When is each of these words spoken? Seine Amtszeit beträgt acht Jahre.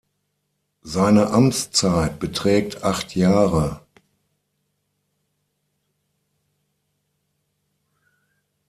Seine 0.81 1.27
Amtszeit 1.29 2.17
beträgt 2.17 2.83
acht 2.83 3.15
Jahre. 3.15 3.81